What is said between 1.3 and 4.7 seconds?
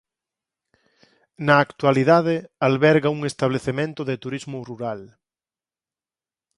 Na actualidade alberga un establecemento de turismo